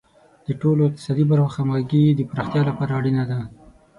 [0.45, 3.39] د ټولو اقتصادي برخو همغږي د پراختیا لپاره اړینه ده.